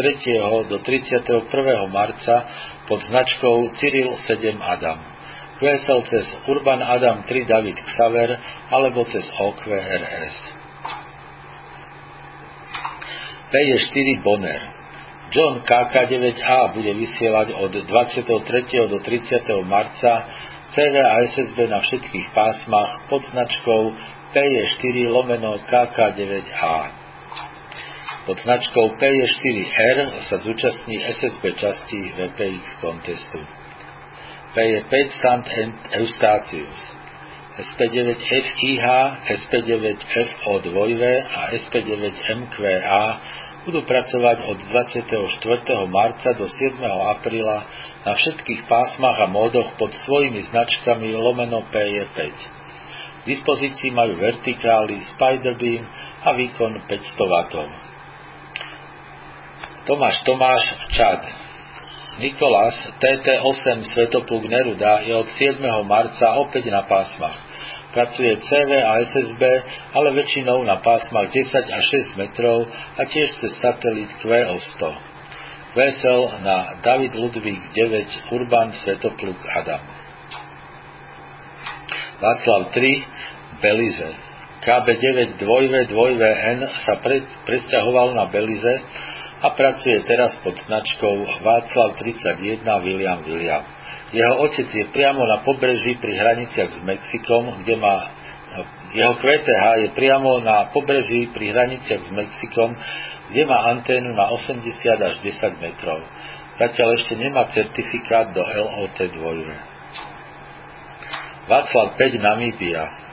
do 0.65 0.77
31. 0.81 1.45
marca 1.85 2.49
pod 2.89 2.97
značkou 2.97 3.77
Cyril 3.77 4.17
7 4.17 4.57
Adam. 4.57 5.05
QSL 5.61 6.01
cez 6.09 6.25
Urban 6.49 6.81
Adam 6.81 7.21
3 7.21 7.45
David 7.45 7.77
Xaver 7.85 8.33
alebo 8.73 9.05
cez 9.05 9.21
OQRS. 9.37 10.35
P4 13.53 14.07
Bonner. 14.25 14.61
John 15.29 15.61
KK9A 15.61 16.73
bude 16.73 16.91
vysielať 16.95 17.53
od 17.53 17.73
23. 17.85 18.89
do 18.89 18.97
30. 19.01 19.45
marca 19.61 20.25
CV 20.71 20.95
a 20.97 21.21
SSB 21.29 21.69
na 21.69 21.79
všetkých 21.79 22.27
pásmach 22.33 23.05
pod 23.09 23.21
značkou 23.29 23.93
PE4 24.33 24.95
lomeno 25.07 25.61
KK9A. 25.69 26.77
Pod 28.25 28.37
značkou 28.41 28.97
PE4R 28.97 29.97
sa 30.25 30.41
zúčastní 30.41 30.97
SSB 30.97 31.43
časti 31.61 31.99
VPX 32.17 32.81
kontestu. 32.81 33.37
PE5 34.57 34.93
Sant 35.21 35.45
Eustatius. 35.93 36.79
SP9FIH, 37.55 38.85
SP9FO2 39.31 40.79
a 41.23 41.41
SP9MQA 41.55 43.05
budú 43.65 43.81
pracovať 43.81 44.45
od 44.45 44.57
24. 44.69 45.09
marca 45.89 46.37
do 46.37 46.45
7. 46.45 46.77
apríla 46.85 47.65
na 48.05 48.13
všetkých 48.13 48.69
pásmach 48.69 49.17
a 49.17 49.27
módoch 49.27 49.73
pod 49.81 49.89
svojimi 50.05 50.45
značkami 50.45 51.09
lomeno 51.17 51.65
PE5. 51.73 52.19
V 53.25 53.33
dispozícii 53.33 53.89
majú 53.89 54.21
vertikály 54.21 55.01
Spiderbeam 55.17 55.81
a 56.21 56.29
výkon 56.37 56.85
500 56.85 57.17
W. 57.17 57.33
Tomáš 59.89 60.21
Tomáš 60.21 60.63
Čad 60.93 61.21
Nikolás 62.21 62.77
TT8 63.01 63.91
Svetopluk 63.91 64.47
Neruda 64.47 65.03
je 65.03 65.13
od 65.17 65.27
7. 65.35 65.59
marca 65.83 66.37
opäť 66.39 66.71
na 66.71 66.85
pásmach. 66.87 67.44
Pracuje 67.95 68.35
CV 68.43 68.71
a 68.75 68.99
SSB, 69.07 69.41
ale 69.95 70.11
väčšinou 70.19 70.67
na 70.67 70.83
pásmach 70.83 71.31
10 71.31 71.47
až 71.63 71.85
6 72.11 72.19
metrov 72.19 72.67
a 72.99 73.01
tiež 73.07 73.39
cez 73.39 73.55
satelit 73.63 74.11
QO100. 74.19 74.83
Vesel 75.79 76.21
na 76.43 76.83
David 76.83 77.15
Ludvík 77.15 77.71
9 77.71 78.35
Urban 78.35 78.75
Svetopluk 78.83 79.39
Adam. 79.47 79.79
Václav 82.19 82.75
3 82.75 83.63
Belize. 83.63 84.11
KB9 84.59 85.39
2V 85.39 85.73
2VN 85.87 86.59
sa 86.83 86.99
pre, 86.99 87.23
presťahoval 87.47 88.11
na 88.11 88.27
Belize 88.27 88.75
a 89.39 89.47
pracuje 89.55 90.03
teraz 90.03 90.35
pod 90.43 90.59
značkou 90.67 91.15
Václav 91.47 91.95
31 91.95 92.59
William 92.83 93.23
William. 93.23 93.74
Jeho 94.13 94.35
otec 94.45 94.69
je 94.69 94.85
priamo 94.93 95.25
na 95.25 95.41
pobreží 95.41 95.97
pri 95.97 96.13
hraniciach 96.13 96.71
s 96.77 96.79
Mexikom, 96.85 97.65
kde 97.65 97.75
má 97.79 98.13
jeho 98.95 99.19
QTH 99.19 99.63
je 99.83 99.89
priamo 99.91 100.39
na 100.39 100.71
pobreží 100.71 101.27
pri 101.35 101.51
hraniciach 101.51 101.99
s 102.07 102.11
Mexikom, 102.15 102.71
kde 103.27 103.43
má 103.43 103.67
anténu 103.75 104.15
na 104.15 104.31
80 104.31 104.63
až 104.95 105.19
10 105.19 105.59
metrov. 105.59 105.99
Zatiaľ 106.55 106.95
ešte 106.95 107.19
nemá 107.19 107.51
certifikát 107.51 108.31
do 108.31 108.39
LOT 108.39 108.95
2. 108.95 109.19
Václav 111.51 111.99
5 111.99 112.23
Namíbia 112.23 113.04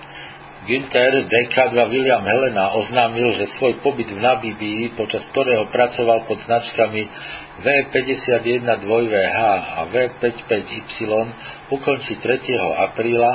Günther 0.62 1.26
DK2 1.26 1.74
William 1.90 2.22
Helena 2.22 2.70
oznámil, 2.78 3.34
že 3.34 3.50
svoj 3.58 3.82
pobyt 3.82 4.06
v 4.06 4.22
Namíbii, 4.22 4.94
počas 4.94 5.26
ktorého 5.34 5.66
pracoval 5.66 6.22
pod 6.30 6.38
značkami 6.38 7.02
V51 7.66 8.62
2VH 8.86 9.40
a 9.74 9.80
V55Y, 9.90 11.02
ukončí 11.66 12.14
3. 12.14 12.46
apríla 12.78 13.32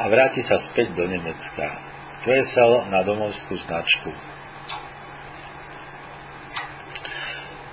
a 0.00 0.08
vráti 0.08 0.40
sa 0.40 0.56
späť 0.72 0.96
do 0.96 1.04
Nemecka. 1.04 1.68
Kvesel 2.24 2.88
na 2.88 3.04
domovskú 3.04 3.60
značku. 3.60 4.10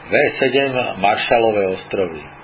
V7 0.07 0.99
Maršalové 0.99 1.63
ostrovy. 1.79 2.36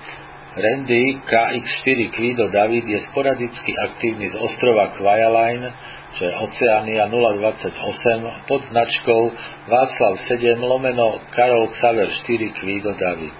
Randy 0.54 1.18
KX4 1.26 2.14
Quido 2.14 2.46
David 2.46 2.86
je 2.86 3.02
sporadicky 3.10 3.74
aktívny 3.74 4.30
z 4.30 4.38
ostrova 4.38 4.94
Quajaline, 4.94 5.66
čo 6.14 6.30
je 6.30 6.32
Oceania 6.46 7.10
028, 7.10 8.46
pod 8.46 8.62
značkou 8.62 9.22
Václav 9.66 10.14
7 10.30 10.62
lomeno 10.62 11.26
Karol 11.34 11.74
Xaver 11.74 12.06
4 12.06 12.54
Quido 12.62 12.94
David. 12.94 13.34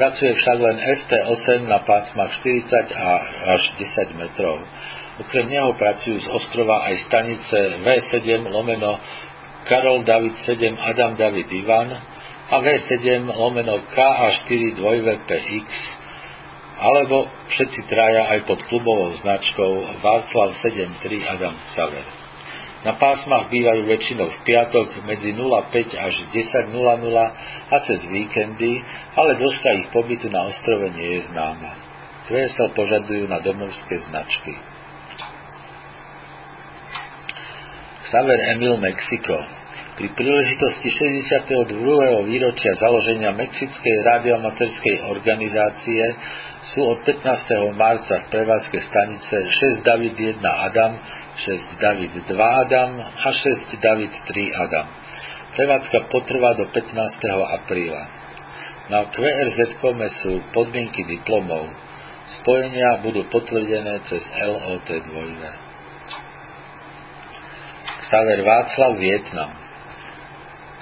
Pracuje 0.00 0.32
však 0.32 0.58
len 0.64 0.76
FT8 0.80 1.68
na 1.68 1.84
pásmach 1.84 2.32
40 2.40 2.72
až 3.44 3.62
10 3.76 4.16
metrov 4.16 4.64
Okrem 5.22 5.46
neho 5.46 5.76
pracujú 5.78 6.18
z 6.18 6.26
ostrova 6.34 6.90
aj 6.90 7.04
stanice 7.06 7.84
V7 7.84 8.48
lomeno 8.48 8.98
Karol 9.68 10.02
David 10.02 10.40
7 10.42 10.72
Adam 10.72 11.14
David 11.20 11.46
Ivan 11.52 11.94
a 12.48 12.56
V7 12.58 13.28
lomeno 13.28 13.86
KA4 13.92 14.74
2VPX 14.80 15.68
alebo 16.74 17.30
všetci 17.54 17.86
traja 17.86 18.34
aj 18.34 18.50
pod 18.50 18.60
klubovou 18.66 19.14
značkou 19.22 20.02
Václav 20.02 20.58
73 20.58 21.30
Adam 21.30 21.54
Xaver. 21.70 22.06
Na 22.84 23.00
pásmach 23.00 23.48
bývajú 23.48 23.88
väčšinou 23.88 24.28
v 24.28 24.38
piatok 24.44 25.08
medzi 25.08 25.32
05 25.32 25.96
až 25.96 26.14
10.00 26.28 26.68
a 27.72 27.76
cez 27.80 28.00
víkendy, 28.04 28.84
ale 29.16 29.40
dĺžka 29.40 29.68
ich 29.80 29.88
pobytu 29.88 30.28
na 30.28 30.52
ostrove 30.52 30.84
nie 30.92 31.16
je 31.16 31.20
známa. 31.32 31.80
QSL 32.28 32.76
požadujú 32.76 33.24
na 33.24 33.40
domovské 33.40 34.04
značky. 34.04 34.52
Xaver 38.04 38.40
Emil 38.52 38.76
Mexiko 38.76 39.63
pri 39.94 40.10
príležitosti 40.10 40.90
62. 40.90 42.26
výročia 42.26 42.74
založenia 42.74 43.30
Mexickej 43.30 44.02
radiomaterskej 44.02 45.06
organizácie 45.06 46.02
sú 46.74 46.82
od 46.82 47.06
15. 47.06 47.22
marca 47.78 48.26
v 48.26 48.26
prevádzke 48.26 48.74
stanice 48.74 49.36
6 49.46 49.86
David 49.86 50.18
1 50.18 50.42
Adam, 50.42 50.98
6 50.98 51.78
David 51.78 52.10
2 52.26 52.26
Adam 52.34 52.90
a 53.06 53.28
6 53.30 53.70
David 53.78 54.10
3 54.26 54.62
Adam. 54.66 54.86
Prevádzka 55.54 56.10
potrvá 56.10 56.58
do 56.58 56.66
15. 56.74 56.90
apríla. 57.62 58.02
Na 58.90 59.06
QRZ 59.14 59.78
kome 59.78 60.10
sú 60.26 60.42
podmienky 60.50 61.06
diplomov. 61.06 61.70
Spojenia 62.42 62.98
budú 62.98 63.30
potvrdené 63.30 64.02
cez 64.10 64.26
LOT 64.42 64.90
2. 64.90 65.06
Xaver 68.10 68.40
Václav 68.42 68.98
Vietnam 68.98 69.73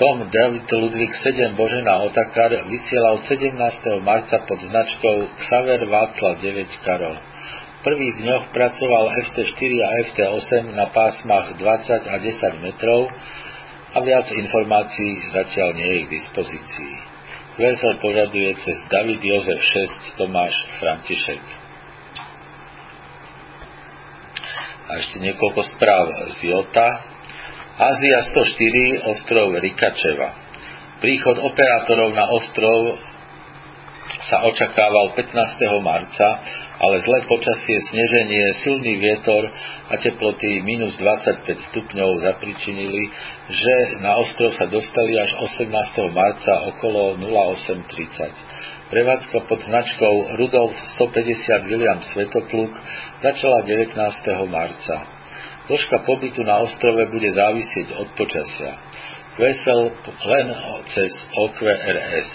tom 0.02 0.26
David 0.34 0.66
Ludvík 0.66 1.14
7 1.14 1.54
Božena 1.54 2.02
Otakar 2.02 2.50
vysielal 2.66 3.22
17. 3.22 3.54
marca 4.02 4.42
pod 4.50 4.58
značkou 4.58 5.30
Xaver 5.38 5.86
Václav 5.86 6.42
9 6.42 6.82
Karol. 6.82 7.22
V 7.22 7.80
prvých 7.86 8.18
dňoch 8.18 8.50
pracoval 8.50 9.14
FT4 9.30 9.72
a 9.78 9.88
FT8 10.10 10.74
na 10.74 10.90
pásmach 10.90 11.54
20 11.54 12.02
a 12.10 12.16
10 12.18 12.66
metrov 12.66 13.06
a 13.94 14.02
viac 14.02 14.26
informácií 14.34 15.22
zatiaľ 15.38 15.70
nie 15.78 15.86
je 15.86 15.98
k 16.02 16.12
dispozícii. 16.18 16.92
Vesel 17.62 17.94
požaduje 18.02 18.58
cez 18.58 18.82
David 18.90 19.22
Jozef 19.22 19.62
6 19.62 20.18
Tomáš 20.18 20.54
František. 20.82 21.44
A 24.82 24.98
ešte 24.98 25.22
niekoľko 25.22 25.62
správ 25.78 26.10
z 26.42 26.50
Jota. 26.50 27.12
Ázia 27.72 28.20
104, 28.37 29.16
ostrov 29.16 29.56
Rikačeva. 29.56 30.37
Príchod 31.00 31.40
operátorov 31.40 32.12
na 32.12 32.28
ostrov 32.28 33.00
sa 34.28 34.44
očakával 34.44 35.16
15. 35.16 35.32
marca, 35.80 36.28
ale 36.76 37.00
zlé 37.00 37.24
počasie, 37.24 37.80
sneženie, 37.88 38.44
silný 38.61 39.00
vietor 39.00 39.48
a 39.88 39.96
teploty 39.96 40.61
minus 40.61 41.00
25 41.00 41.48
stupňov 41.72 42.20
zapričinili, 42.20 43.08
že 43.48 44.04
na 44.04 44.20
ostrov 44.20 44.52
sa 44.52 44.68
dostali 44.68 45.16
až 45.16 45.32
18. 45.40 45.72
marca 46.12 46.68
okolo 46.76 47.16
08.30. 47.24 48.92
Prevádzka 48.92 49.48
pod 49.48 49.64
značkou 49.64 50.37
Rudolf 50.37 50.76
150 51.00 51.72
William 51.72 52.04
Svetopluk 52.04 52.76
začala 53.24 53.64
19. 53.64 53.96
marca. 54.52 55.22
Dĺžka 55.62 56.03
pobytu 56.03 56.42
na 56.42 56.59
ostrove 56.59 57.07
bude 57.07 57.31
závisieť 57.31 57.94
od 58.03 58.09
počasia. 58.18 58.72
Vesel 59.38 59.94
len 60.27 60.46
cez 60.90 61.12
OQRS. 61.38 62.29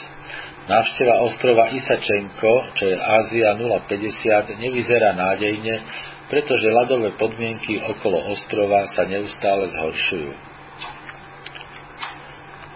Návšteva 0.68 1.24
ostrova 1.24 1.72
Isačenko, 1.72 2.76
čo 2.76 2.84
je 2.92 2.98
Ázia 3.00 3.56
050, 3.56 4.60
nevyzerá 4.60 5.16
nádejne, 5.16 5.80
pretože 6.28 6.68
ľadové 6.68 7.16
podmienky 7.16 7.80
okolo 7.80 8.32
ostrova 8.36 8.84
sa 8.92 9.08
neustále 9.08 9.72
zhoršujú. 9.72 10.32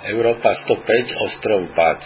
Európa 0.07 0.55
105, 0.55 1.25
ostrov 1.29 1.67
Bac. 1.75 2.01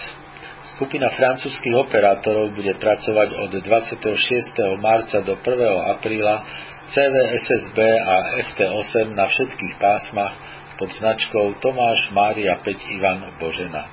Skupina 0.76 1.08
francúzskych 1.14 1.76
operátorov 1.78 2.52
bude 2.52 2.76
pracovať 2.76 3.30
od 3.40 3.52
26. 3.62 4.82
marca 4.82 5.24
do 5.24 5.38
1. 5.40 5.94
apríla 5.96 6.36
CVSSB 6.86 7.80
a 7.82 8.16
FT8 8.46 9.18
na 9.18 9.26
všetkých 9.26 9.74
pásmach 9.82 10.38
pod 10.78 10.94
značkou 10.94 11.58
Tomáš 11.58 12.14
Mária 12.14 12.62
5 12.62 12.94
Ivan 12.94 13.20
Božena. 13.42 13.90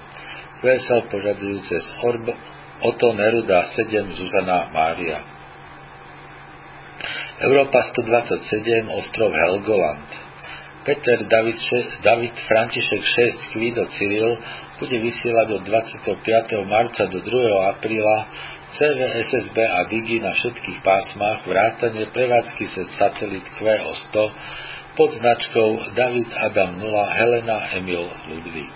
QSL 0.61 1.09
požadujú 1.09 1.65
cez 1.65 1.83
Orb 2.05 2.29
Oto 2.83 3.09
Neruda 3.17 3.65
7 3.73 4.13
Zuzana 4.13 4.69
Mária. 4.75 5.25
Európa 7.41 7.81
127 7.97 8.87
ostrov 8.93 9.33
Helgoland. 9.33 10.07
Peter 10.83 11.25
David, 11.31 11.59
David 12.03 12.35
František 12.45 13.03
6 13.49 13.55
Kvido 13.55 13.87
Cyril 13.95 14.37
bude 14.83 14.97
vysielať 14.99 15.49
od 15.59 15.63
25. 15.63 16.19
marca 16.67 17.07
do 17.07 17.23
2. 17.23 17.73
apríla 17.73 18.17
CVSSB 18.73 19.59
a 19.69 19.85
Digi 19.85 20.17
na 20.25 20.33
všetkých 20.33 20.81
pásmach 20.81 21.45
vrátane 21.45 22.09
prevádzky 22.09 22.73
set 22.73 22.89
satelit 22.97 23.45
QO100 23.61 24.17
pod 24.97 25.13
značkou 25.13 25.93
David 25.93 26.33
Adam 26.33 26.81
0 26.81 26.89
Helena 26.89 27.69
Emil 27.77 28.09
Ludvík. 28.33 28.73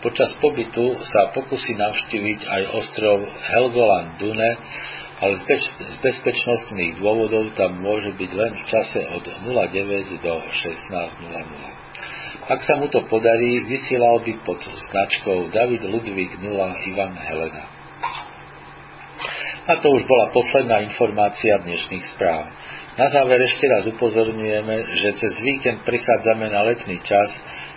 Počas 0.00 0.32
pobytu 0.40 0.96
sa 1.04 1.36
pokusí 1.36 1.76
navštíviť 1.76 2.48
aj 2.48 2.62
ostrov 2.72 3.28
Helgoland 3.52 4.16
Dune, 4.16 4.56
ale 5.20 5.36
z, 5.36 5.68
bezpečnostných 6.00 7.04
dôvodov 7.04 7.52
tam 7.60 7.76
môže 7.76 8.16
byť 8.16 8.30
len 8.32 8.56
v 8.56 8.64
čase 8.72 9.04
od 9.04 9.24
09 9.44 10.16
do 10.24 10.34
16.00. 10.48 11.28
Ak 12.48 12.64
sa 12.64 12.80
mu 12.80 12.88
to 12.88 13.04
podarí, 13.04 13.68
vysielal 13.68 14.24
by 14.24 14.32
pod 14.48 14.64
značkou 14.64 15.52
David 15.52 15.84
Ludvík 15.84 16.40
0 16.40 16.56
Ivan 16.88 17.20
Helena. 17.20 17.79
A 19.70 19.78
to 19.78 19.86
už 19.94 20.02
bola 20.02 20.34
posledná 20.34 20.82
informácia 20.82 21.62
dnešných 21.62 22.18
správ. 22.18 22.50
Na 22.98 23.06
záver 23.06 23.38
ešte 23.46 23.70
raz 23.70 23.86
upozorňujeme, 23.86 24.98
že 24.98 25.14
cez 25.14 25.30
víkend 25.46 25.86
prichádzame 25.86 26.50
na 26.50 26.66
letný 26.66 26.98
čas, 27.06 27.30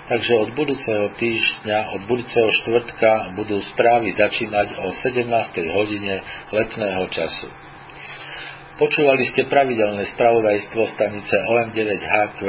takže 0.09 0.41
od 0.41 0.57
budúceho 0.57 1.13
týždňa, 1.13 1.93
od 1.93 2.01
budúceho 2.09 2.49
štvrtka 2.49 3.37
budú 3.37 3.61
správy 3.77 4.09
začínať 4.17 4.73
o 4.81 4.89
17. 4.89 5.29
hodine 5.69 6.25
letného 6.49 7.05
času. 7.13 7.45
Počúvali 8.81 9.29
ste 9.29 9.45
pravidelné 9.45 10.09
spravodajstvo 10.17 10.89
stanice 10.97 11.45
OM9HQ, 11.45 12.41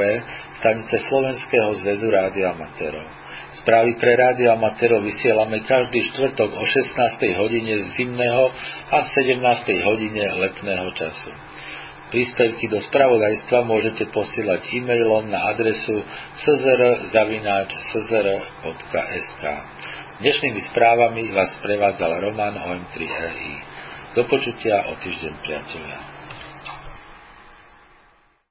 stanice 0.57 1.05
Slovenského 1.05 1.69
zväzu 1.85 2.09
rádioamatérov. 2.09 3.14
Správy 3.63 3.95
pre 3.95 4.19
rádio 4.19 4.51
amatérov 4.51 4.99
vysielame 5.05 5.63
každý 5.63 6.03
štvrtok 6.11 6.51
o 6.59 6.63
16. 6.65 7.39
hodine 7.39 7.87
zimného 7.95 8.51
a 8.91 8.97
17. 9.07 9.39
hodine 9.87 10.23
letného 10.35 10.91
času. 10.91 11.31
Príspevky 12.11 12.67
do 12.67 12.79
spravodajstva 12.83 13.65
môžete 13.65 14.11
posielať 14.11 14.71
e-mailom 14.75 15.31
na 15.31 15.51
adresu 15.51 16.03
czr.sk. 16.37 16.63
Dnešnými 20.15 20.61
správami 20.71 21.35
vás 21.35 21.51
prevádzal 21.59 22.23
Roman 22.23 22.55
OM3RI. 22.55 23.53
Do 24.15 24.23
počutia 24.31 24.87
o 24.87 24.95
týždeň, 24.95 25.33
priatelia. 25.43 26.14